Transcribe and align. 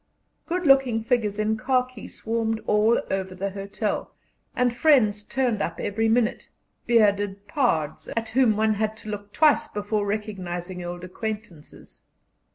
Good 0.47 0.65
looking 0.65 1.03
figures 1.03 1.37
in 1.37 1.57
khaki 1.59 2.07
swarmed 2.07 2.59
all 2.65 2.99
over 3.11 3.35
the 3.35 3.51
hotel, 3.51 4.15
and 4.55 4.75
friends 4.75 5.23
turned 5.23 5.61
up 5.61 5.79
every 5.79 6.09
minute 6.09 6.49
bearded 6.87 7.47
pards, 7.47 8.09
at 8.17 8.29
whom 8.29 8.57
one 8.57 8.73
had 8.73 8.97
to 9.05 9.09
look 9.09 9.31
twice 9.31 9.67
before 9.67 10.07
recognizing 10.07 10.83
old 10.83 11.03
acquaintances. 11.03 12.01